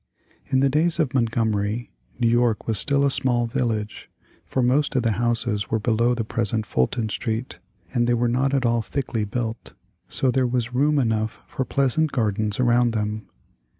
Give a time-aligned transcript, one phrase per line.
[0.47, 4.09] In the days of Montgomery, New York was still a small village,
[4.45, 7.59] for most of the houses were below the present Fulton Street,
[7.93, 9.75] and they were not at all thickly built,
[10.09, 13.29] so there was room enough for pleasant gardens around them.